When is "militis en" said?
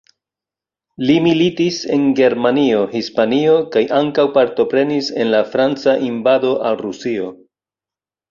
1.25-2.07